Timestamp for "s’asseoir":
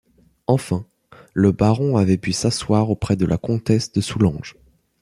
2.31-2.89